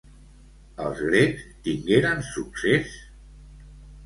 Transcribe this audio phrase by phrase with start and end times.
[0.85, 2.97] Els grecs tingueren succés?